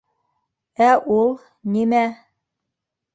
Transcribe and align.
Ә 0.85 0.87
ул... 1.17 1.29
нимә? 1.75 2.01